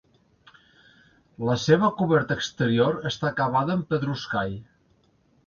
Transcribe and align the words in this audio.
La 1.49 1.57
seva 1.63 1.89
coberta 1.99 2.39
exterior 2.41 2.99
està 3.11 3.29
acabada 3.31 3.77
amb 3.77 3.87
pedruscall. 3.93 4.59